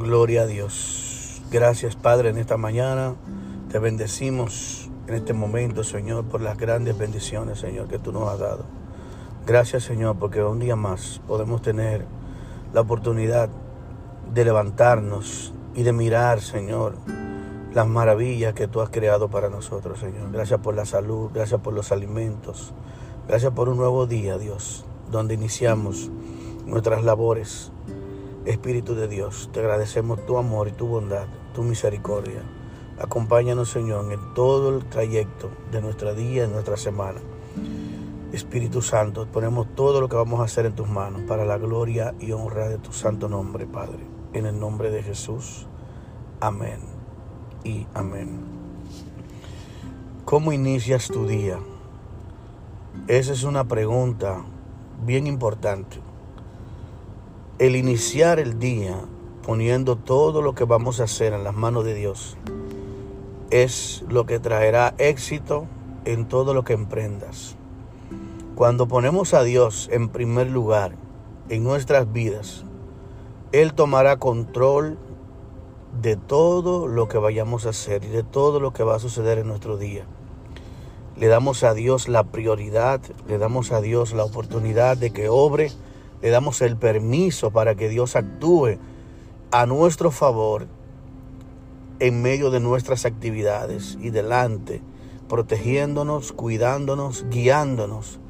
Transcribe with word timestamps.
Gloria 0.00 0.42
a 0.42 0.46
Dios. 0.46 1.42
Gracias 1.50 1.94
Padre 1.94 2.30
en 2.30 2.38
esta 2.38 2.56
mañana. 2.56 3.16
Te 3.70 3.78
bendecimos 3.78 4.88
en 5.06 5.14
este 5.14 5.34
momento, 5.34 5.84
Señor, 5.84 6.24
por 6.24 6.40
las 6.40 6.56
grandes 6.56 6.96
bendiciones, 6.96 7.58
Señor, 7.58 7.86
que 7.86 7.98
tú 7.98 8.10
nos 8.10 8.26
has 8.30 8.38
dado. 8.38 8.64
Gracias, 9.46 9.84
Señor, 9.84 10.16
porque 10.18 10.42
un 10.42 10.58
día 10.58 10.74
más 10.74 11.20
podemos 11.28 11.60
tener 11.60 12.06
la 12.72 12.80
oportunidad 12.80 13.50
de 14.32 14.44
levantarnos 14.46 15.52
y 15.74 15.82
de 15.82 15.92
mirar, 15.92 16.40
Señor, 16.40 16.94
las 17.74 17.86
maravillas 17.86 18.54
que 18.54 18.68
tú 18.68 18.80
has 18.80 18.88
creado 18.88 19.28
para 19.28 19.50
nosotros, 19.50 19.98
Señor. 20.00 20.32
Gracias 20.32 20.60
por 20.60 20.74
la 20.74 20.86
salud, 20.86 21.28
gracias 21.34 21.60
por 21.60 21.74
los 21.74 21.92
alimentos, 21.92 22.72
gracias 23.28 23.52
por 23.52 23.68
un 23.68 23.76
nuevo 23.76 24.06
día, 24.06 24.38
Dios, 24.38 24.86
donde 25.10 25.34
iniciamos 25.34 26.10
nuestras 26.64 27.04
labores. 27.04 27.70
Espíritu 28.46 28.94
de 28.94 29.06
Dios, 29.06 29.50
te 29.52 29.60
agradecemos 29.60 30.24
tu 30.24 30.38
amor 30.38 30.68
y 30.68 30.72
tu 30.72 30.86
bondad, 30.86 31.26
tu 31.54 31.62
misericordia. 31.62 32.42
Acompáñanos, 32.98 33.70
Señor, 33.70 34.10
en 34.10 34.34
todo 34.34 34.76
el 34.76 34.86
trayecto 34.86 35.50
de 35.70 35.82
nuestra 35.82 36.14
día, 36.14 36.44
en 36.44 36.52
nuestra 36.52 36.78
semana. 36.78 37.20
Espíritu 38.32 38.80
Santo, 38.80 39.26
ponemos 39.26 39.74
todo 39.74 40.00
lo 40.00 40.08
que 40.08 40.16
vamos 40.16 40.40
a 40.40 40.44
hacer 40.44 40.64
en 40.64 40.74
tus 40.74 40.88
manos 40.88 41.22
para 41.28 41.44
la 41.44 41.58
gloria 41.58 42.14
y 42.18 42.32
honra 42.32 42.68
de 42.68 42.78
tu 42.78 42.92
santo 42.92 43.28
nombre, 43.28 43.66
Padre. 43.66 44.06
En 44.32 44.46
el 44.46 44.58
nombre 44.58 44.90
de 44.90 45.02
Jesús. 45.02 45.66
Amén 46.40 46.80
y 47.62 47.86
amén. 47.92 48.40
¿Cómo 50.24 50.52
inicias 50.52 51.08
tu 51.08 51.26
día? 51.26 51.58
Esa 53.08 53.32
es 53.32 53.42
una 53.42 53.64
pregunta 53.64 54.44
bien 55.04 55.26
importante. 55.26 55.98
El 57.60 57.76
iniciar 57.76 58.40
el 58.40 58.58
día 58.58 58.98
poniendo 59.42 59.94
todo 59.94 60.40
lo 60.40 60.54
que 60.54 60.64
vamos 60.64 60.98
a 60.98 61.04
hacer 61.04 61.34
en 61.34 61.44
las 61.44 61.54
manos 61.54 61.84
de 61.84 61.92
Dios 61.92 62.38
es 63.50 64.02
lo 64.08 64.24
que 64.24 64.38
traerá 64.38 64.94
éxito 64.96 65.66
en 66.06 66.26
todo 66.26 66.54
lo 66.54 66.64
que 66.64 66.72
emprendas. 66.72 67.56
Cuando 68.54 68.88
ponemos 68.88 69.34
a 69.34 69.42
Dios 69.42 69.90
en 69.92 70.08
primer 70.08 70.46
lugar 70.46 70.96
en 71.50 71.62
nuestras 71.62 72.10
vidas, 72.10 72.64
Él 73.52 73.74
tomará 73.74 74.16
control 74.16 74.96
de 76.00 76.16
todo 76.16 76.86
lo 76.86 77.08
que 77.08 77.18
vayamos 77.18 77.66
a 77.66 77.70
hacer 77.70 78.04
y 78.04 78.08
de 78.08 78.22
todo 78.22 78.58
lo 78.58 78.72
que 78.72 78.84
va 78.84 78.96
a 78.96 79.00
suceder 79.00 79.36
en 79.36 79.48
nuestro 79.48 79.76
día. 79.76 80.06
Le 81.18 81.26
damos 81.26 81.62
a 81.62 81.74
Dios 81.74 82.08
la 82.08 82.24
prioridad, 82.24 83.02
le 83.28 83.36
damos 83.36 83.70
a 83.70 83.82
Dios 83.82 84.14
la 84.14 84.24
oportunidad 84.24 84.96
de 84.96 85.10
que 85.10 85.28
obre, 85.28 85.70
le 86.22 86.30
damos 86.30 86.60
el 86.62 86.76
permiso 86.76 87.50
para 87.50 87.74
que 87.74 87.88
Dios 87.88 88.16
actúe 88.16 88.78
a 89.50 89.66
nuestro 89.66 90.10
favor 90.10 90.66
en 91.98 92.22
medio 92.22 92.50
de 92.50 92.60
nuestras 92.60 93.04
actividades 93.04 93.98
y 94.00 94.10
delante, 94.10 94.82
protegiéndonos, 95.28 96.32
cuidándonos, 96.32 97.26
guiándonos 97.30 98.20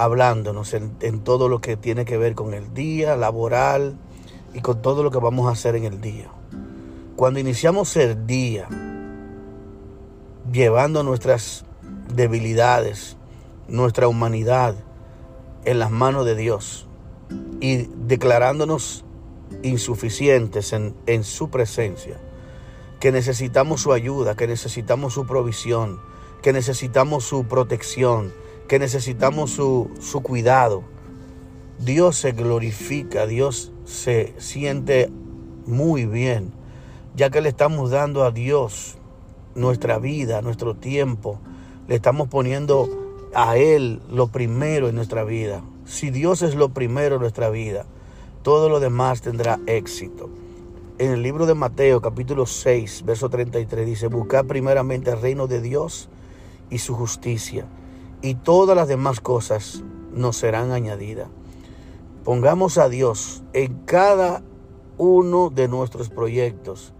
hablándonos 0.00 0.72
en, 0.72 1.20
todo 1.20 1.50
lo 1.50 1.60
que 1.60 1.76
tiene 1.76 2.06
que 2.06 2.16
ver 2.16 2.34
con 2.34 2.54
el 2.54 2.72
día 2.72 3.16
laboral 3.16 3.98
y 4.54 4.60
con 4.62 4.80
todo 4.80 5.02
lo 5.02 5.10
que 5.10 5.18
vamos 5.18 5.46
a 5.46 5.50
hacer 5.50 5.76
en 5.76 5.84
el 5.84 6.00
día. 6.00 6.30
Cuando 7.16 7.38
iniciamos 7.38 7.94
el 7.98 8.26
día 8.26 8.66
llevando 10.50 11.02
nuestras 11.02 11.66
debilidades, 12.14 13.18
nuestra 13.68 14.08
humanidad 14.08 14.74
en 15.66 15.78
las 15.78 15.90
manos 15.90 16.24
de 16.24 16.34
Dios 16.34 16.88
y 17.60 17.88
declarándonos 18.06 19.04
insuficientes 19.62 20.72
en, 20.72 20.94
en 21.06 21.24
su 21.24 21.50
presencia, 21.50 22.18
que 23.00 23.12
necesitamos 23.12 23.82
su 23.82 23.92
ayuda, 23.92 24.36
que 24.36 24.46
necesitamos 24.46 25.14
su 25.14 25.26
provisión, 25.26 26.00
que 26.42 26.52
necesitamos 26.52 27.24
su 27.24 27.44
protección, 27.44 28.32
que 28.68 28.78
necesitamos 28.78 29.50
su, 29.50 29.90
su 30.00 30.22
cuidado. 30.22 30.84
Dios 31.78 32.16
se 32.16 32.32
glorifica, 32.32 33.26
Dios 33.26 33.72
se 33.84 34.34
siente 34.38 35.10
muy 35.66 36.06
bien, 36.06 36.52
ya 37.16 37.30
que 37.30 37.40
le 37.40 37.48
estamos 37.48 37.90
dando 37.90 38.24
a 38.24 38.30
Dios 38.30 38.96
nuestra 39.54 39.98
vida, 39.98 40.42
nuestro 40.42 40.76
tiempo, 40.76 41.40
le 41.88 41.96
estamos 41.96 42.28
poniendo 42.28 42.99
a 43.34 43.56
Él 43.56 44.00
lo 44.10 44.28
primero 44.28 44.88
en 44.88 44.96
nuestra 44.96 45.24
vida. 45.24 45.62
Si 45.84 46.10
Dios 46.10 46.42
es 46.42 46.54
lo 46.54 46.70
primero 46.70 47.16
en 47.16 47.22
nuestra 47.22 47.50
vida, 47.50 47.86
todo 48.42 48.68
lo 48.68 48.80
demás 48.80 49.22
tendrá 49.22 49.60
éxito. 49.66 50.30
En 50.98 51.12
el 51.12 51.22
libro 51.22 51.46
de 51.46 51.54
Mateo 51.54 52.00
capítulo 52.00 52.46
6, 52.46 53.04
verso 53.04 53.30
33 53.30 53.86
dice, 53.86 54.08
buscad 54.08 54.44
primeramente 54.44 55.10
el 55.10 55.20
reino 55.20 55.46
de 55.46 55.60
Dios 55.60 56.08
y 56.68 56.78
su 56.78 56.94
justicia 56.94 57.66
y 58.22 58.34
todas 58.34 58.76
las 58.76 58.88
demás 58.88 59.20
cosas 59.20 59.82
nos 60.12 60.36
serán 60.36 60.72
añadidas. 60.72 61.28
Pongamos 62.24 62.78
a 62.78 62.88
Dios 62.88 63.42
en 63.54 63.78
cada 63.86 64.42
uno 64.98 65.50
de 65.50 65.68
nuestros 65.68 66.10
proyectos 66.10 66.92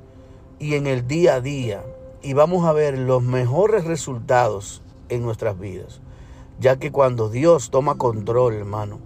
y 0.58 0.74
en 0.74 0.86
el 0.86 1.06
día 1.06 1.34
a 1.34 1.40
día 1.40 1.84
y 2.22 2.32
vamos 2.32 2.64
a 2.64 2.72
ver 2.72 2.98
los 2.98 3.22
mejores 3.22 3.84
resultados 3.84 4.82
en 5.08 5.22
nuestras 5.22 5.58
vidas. 5.58 6.00
Ya 6.60 6.78
que 6.78 6.92
cuando 6.92 7.30
Dios 7.30 7.70
toma 7.70 7.96
control, 7.96 8.52
hermano, 8.52 8.98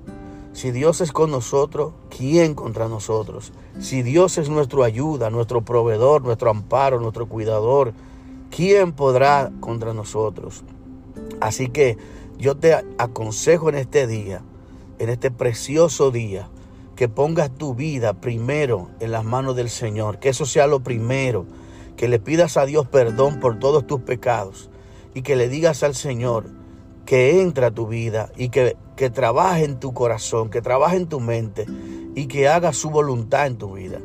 si 0.53 0.73
Dios 0.73 1.01
es 1.01 1.13
con 1.13 1.31
nosotros, 1.31 1.93
¿quién 2.11 2.55
contra 2.55 2.89
nosotros? 2.89 3.53
Si 3.79 4.03
Dios 4.03 4.39
es 4.39 4.49
nuestra 4.49 4.85
ayuda, 4.85 5.31
nuestro 5.31 5.63
proveedor, 5.63 6.23
nuestro 6.23 6.51
amparo, 6.51 6.99
nuestro 6.99 7.29
cuidador, 7.29 7.93
¿quién 8.51 8.93
podrá 8.93 9.53
contra 9.61 9.95
nosotros? 9.95 10.65
Así 11.41 11.69
que 11.69 11.97
yo 12.39 12.57
te 12.57 12.75
aconsejo 12.99 13.69
en 13.69 13.77
este 13.77 14.09
día, 14.09 14.43
en 14.99 15.09
este 15.09 15.31
precioso 15.31 16.11
día, 16.11 16.49
que 16.97 17.09
pongas 17.09 17.53
tu 17.53 17.75
vida 17.75 18.15
primero 18.15 18.91
en 18.99 19.13
las 19.13 19.25
manos 19.25 19.55
del 19.55 19.71
Señor, 19.71 20.19
que 20.19 20.31
eso 20.31 20.45
sea 20.45 20.67
lo 20.67 20.81
primero, 20.81 21.47
que 21.97 22.09
le 22.09 22.19
pidas 22.19 22.57
a 22.57 22.67
Dios 22.67 22.89
perdón 22.89 23.39
por 23.39 23.61
todos 23.61 23.87
tus 23.87 24.01
pecados 24.01 24.71
y 25.15 25.23
que 25.23 25.37
le 25.37 25.49
digas 25.49 25.85
al 25.85 25.95
Señor 25.95 26.64
que 27.05 27.41
entra 27.41 27.69
a 27.69 27.71
tu 27.71 27.87
vida 27.87 28.31
y 28.37 28.49
que, 28.49 28.77
que 28.97 29.11
trabaje 29.11 29.65
en 29.65 29.79
tu 29.81 29.93
corazón, 29.93 30.51
que 30.51 30.63
trabaje 30.63 30.97
en 30.97 31.09
tu 31.09 31.21
mente 31.21 31.67
y 32.15 32.27
que 32.27 32.49
haga 32.49 32.73
su 32.73 32.91
voluntad 32.91 33.47
en 33.47 33.57
tu 33.57 33.75
vida. 33.75 33.99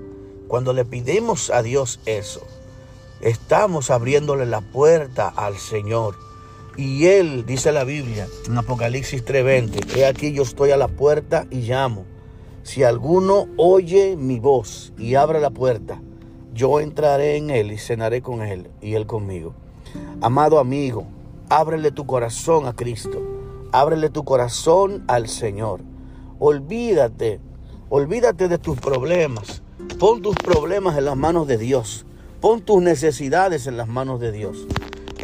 Cuando 0.48 0.74
le 0.74 0.86
pidemos 0.86 1.50
a 1.50 1.62
Dios 1.62 2.00
eso, 2.06 2.42
estamos 3.22 3.92
abriéndole 3.92 4.46
la 4.46 4.62
puerta 4.62 5.30
al 5.30 5.58
Señor 5.58 6.16
y 6.80 7.08
él, 7.08 7.46
dice 7.46 7.74
la 7.74 7.84
Biblia, 7.84 8.28
en 8.48 8.58
Apocalipsis 8.58 9.26
3:20, 9.26 9.98
he 9.98 10.06
aquí 10.06 10.32
yo 10.32 10.44
estoy 10.44 10.72
a 10.72 10.78
la 10.78 10.88
puerta 10.88 11.46
y 11.52 11.58
llamo. 11.64 12.06
Si 12.64 12.84
alguno 12.84 13.48
oye 13.58 14.16
mi 14.16 14.40
voz 14.40 14.94
y 14.98 15.16
abre 15.16 15.42
la 15.42 15.50
puerta, 15.50 16.02
yo 16.54 16.80
entraré 16.80 17.36
en 17.36 17.50
él 17.50 17.74
y 17.74 17.78
cenaré 17.78 18.22
con 18.22 18.42
él 18.44 18.70
y 18.82 18.94
él 18.94 19.06
conmigo. 19.08 19.54
Amado 20.22 20.58
amigo, 20.58 21.06
ábrele 21.50 21.92
tu 21.92 22.06
corazón 22.06 22.68
a 22.68 22.76
Cristo. 22.76 23.22
Ábrele 23.72 24.10
tu 24.10 24.24
corazón 24.24 25.04
al 25.08 25.28
Señor. 25.28 25.82
Olvídate, 26.40 27.40
olvídate 27.90 28.48
de 28.48 28.58
tus 28.58 28.80
problemas. 28.80 29.62
Pon 30.00 30.22
tus 30.22 30.36
problemas 30.36 30.98
en 30.98 31.06
las 31.06 31.18
manos 31.18 31.48
de 31.48 31.58
Dios. 31.58 32.06
Pon 32.40 32.62
tus 32.62 32.82
necesidades 32.82 33.68
en 33.68 33.78
las 33.78 33.88
manos 33.88 34.20
de 34.20 34.32
Dios. 34.32 34.66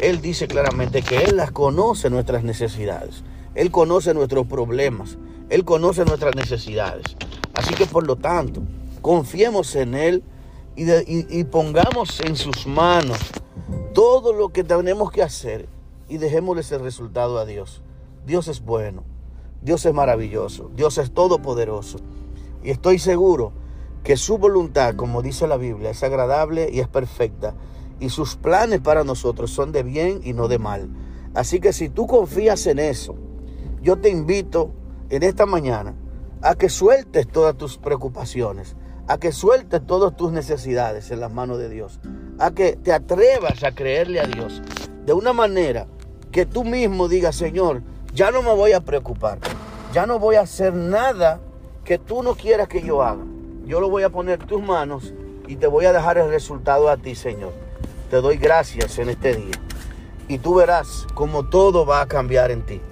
Él 0.00 0.20
dice 0.20 0.46
claramente 0.46 1.02
que 1.02 1.24
Él 1.24 1.36
las 1.36 1.52
conoce 1.52 2.10
nuestras 2.10 2.44
necesidades. 2.44 3.22
Él 3.54 3.70
conoce 3.70 4.12
nuestros 4.12 4.46
problemas. 4.46 5.16
Él 5.48 5.64
conoce 5.64 6.04
nuestras 6.04 6.34
necesidades. 6.36 7.16
Así 7.54 7.74
que 7.74 7.86
por 7.86 8.06
lo 8.06 8.16
tanto, 8.16 8.62
confiemos 9.00 9.74
en 9.76 9.94
Él 9.94 10.22
y, 10.76 11.44
pongamos 11.44 12.20
en 12.20 12.36
sus 12.36 12.66
manos 12.66 13.18
todo 13.94 14.34
lo 14.34 14.50
que 14.50 14.62
tenemos 14.62 15.10
que 15.10 15.22
hacer 15.22 15.66
y 16.08 16.18
dejémosle 16.18 16.62
ese 16.62 16.78
resultado 16.78 17.38
a 17.38 17.44
Dios. 17.44 17.82
Dios 18.26 18.48
es 18.48 18.62
bueno. 18.62 19.04
Dios 19.62 19.84
es 19.86 19.94
maravilloso. 19.94 20.70
Dios 20.74 20.98
es 20.98 21.12
todopoderoso. 21.12 21.98
Y 22.62 22.70
estoy 22.70 22.98
seguro 22.98 23.52
que 24.02 24.16
su 24.16 24.38
voluntad, 24.38 24.94
como 24.94 25.22
dice 25.22 25.46
la 25.46 25.56
Biblia, 25.56 25.90
es 25.90 26.02
agradable 26.02 26.70
y 26.72 26.80
es 26.80 26.88
perfecta 26.88 27.54
y 27.98 28.10
sus 28.10 28.36
planes 28.36 28.80
para 28.80 29.04
nosotros 29.04 29.50
son 29.50 29.72
de 29.72 29.82
bien 29.82 30.20
y 30.22 30.32
no 30.32 30.48
de 30.48 30.58
mal. 30.58 30.88
Así 31.34 31.60
que 31.60 31.72
si 31.72 31.88
tú 31.88 32.06
confías 32.06 32.66
en 32.66 32.78
eso, 32.78 33.14
yo 33.82 33.96
te 33.96 34.08
invito 34.08 34.72
en 35.10 35.22
esta 35.22 35.46
mañana 35.46 35.94
a 36.42 36.54
que 36.54 36.68
sueltes 36.68 37.26
todas 37.28 37.56
tus 37.56 37.78
preocupaciones, 37.78 38.76
a 39.08 39.18
que 39.18 39.32
sueltes 39.32 39.86
todas 39.86 40.16
tus 40.16 40.32
necesidades 40.32 41.10
en 41.10 41.20
las 41.20 41.32
manos 41.32 41.58
de 41.58 41.68
Dios, 41.68 42.00
a 42.38 42.50
que 42.50 42.76
te 42.76 42.92
atrevas 42.92 43.62
a 43.64 43.72
creerle 43.72 44.20
a 44.20 44.26
Dios 44.26 44.62
de 45.04 45.12
una 45.12 45.32
manera 45.32 45.86
que 46.36 46.44
tú 46.44 46.64
mismo 46.64 47.08
digas, 47.08 47.34
Señor, 47.34 47.80
ya 48.12 48.30
no 48.30 48.42
me 48.42 48.52
voy 48.52 48.72
a 48.72 48.82
preocupar, 48.82 49.38
ya 49.94 50.04
no 50.04 50.18
voy 50.18 50.34
a 50.36 50.42
hacer 50.42 50.74
nada 50.74 51.40
que 51.82 51.96
tú 51.96 52.22
no 52.22 52.34
quieras 52.34 52.68
que 52.68 52.82
yo 52.82 53.02
haga. 53.02 53.24
Yo 53.64 53.80
lo 53.80 53.88
voy 53.88 54.02
a 54.02 54.10
poner 54.10 54.42
en 54.42 54.46
tus 54.46 54.62
manos 54.62 55.14
y 55.46 55.56
te 55.56 55.66
voy 55.66 55.86
a 55.86 55.94
dejar 55.94 56.18
el 56.18 56.28
resultado 56.28 56.90
a 56.90 56.98
ti, 56.98 57.14
Señor. 57.14 57.54
Te 58.10 58.16
doy 58.16 58.36
gracias 58.36 58.98
en 58.98 59.08
este 59.08 59.34
día. 59.34 59.54
Y 60.28 60.36
tú 60.36 60.56
verás 60.56 61.06
cómo 61.14 61.48
todo 61.48 61.86
va 61.86 62.02
a 62.02 62.06
cambiar 62.06 62.50
en 62.50 62.66
ti. 62.66 62.82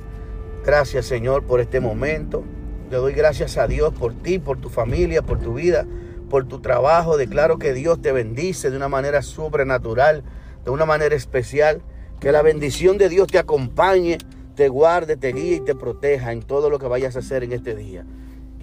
Gracias, 0.64 1.04
Señor, 1.04 1.42
por 1.42 1.60
este 1.60 1.80
momento. 1.80 2.44
Te 2.88 2.96
doy 2.96 3.12
gracias 3.12 3.58
a 3.58 3.66
Dios 3.66 3.92
por 3.92 4.14
ti, 4.14 4.38
por 4.38 4.58
tu 4.58 4.70
familia, 4.70 5.20
por 5.20 5.38
tu 5.38 5.52
vida, 5.52 5.84
por 6.30 6.46
tu 6.46 6.60
trabajo. 6.60 7.18
Declaro 7.18 7.58
que 7.58 7.74
Dios 7.74 8.00
te 8.00 8.10
bendice 8.10 8.70
de 8.70 8.78
una 8.78 8.88
manera 8.88 9.20
sobrenatural, 9.20 10.24
de 10.64 10.70
una 10.70 10.86
manera 10.86 11.14
especial. 11.14 11.82
Que 12.20 12.32
la 12.32 12.42
bendición 12.42 12.98
de 12.98 13.08
Dios 13.08 13.28
te 13.28 13.38
acompañe, 13.38 14.18
te 14.54 14.68
guarde, 14.68 15.16
te 15.16 15.32
guíe 15.32 15.56
y 15.56 15.60
te 15.60 15.74
proteja 15.74 16.32
en 16.32 16.42
todo 16.42 16.70
lo 16.70 16.78
que 16.78 16.86
vayas 16.86 17.16
a 17.16 17.20
hacer 17.20 17.44
en 17.44 17.52
este 17.52 17.74
día 17.74 18.04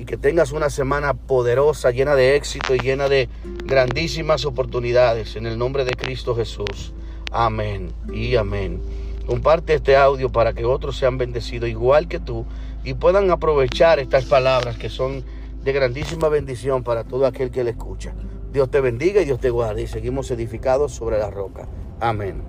y 0.01 0.05
que 0.05 0.17
tengas 0.17 0.51
una 0.51 0.71
semana 0.71 1.13
poderosa, 1.13 1.91
llena 1.91 2.15
de 2.15 2.35
éxito 2.35 2.73
y 2.73 2.79
llena 2.79 3.07
de 3.07 3.29
grandísimas 3.65 4.45
oportunidades. 4.45 5.35
En 5.35 5.45
el 5.45 5.59
nombre 5.59 5.85
de 5.85 5.91
Cristo 5.91 6.35
Jesús. 6.35 6.93
Amén 7.31 7.91
y 8.11 8.35
amén. 8.35 8.81
Comparte 9.27 9.75
este 9.75 9.95
audio 9.95 10.31
para 10.31 10.53
que 10.53 10.65
otros 10.65 10.97
sean 10.97 11.19
bendecidos 11.19 11.69
igual 11.69 12.07
que 12.07 12.19
tú 12.19 12.47
y 12.83 12.95
puedan 12.95 13.29
aprovechar 13.29 13.99
estas 13.99 14.25
palabras 14.25 14.75
que 14.75 14.89
son 14.89 15.23
de 15.63 15.71
grandísima 15.71 16.29
bendición 16.29 16.83
para 16.83 17.03
todo 17.03 17.27
aquel 17.27 17.51
que 17.51 17.63
le 17.63 17.69
escucha. 17.69 18.15
Dios 18.51 18.71
te 18.71 18.81
bendiga 18.81 19.21
y 19.21 19.25
Dios 19.25 19.39
te 19.39 19.51
guarde 19.51 19.83
y 19.83 19.87
seguimos 19.87 20.31
edificados 20.31 20.93
sobre 20.93 21.19
la 21.19 21.29
roca. 21.29 21.67
Amén. 21.99 22.41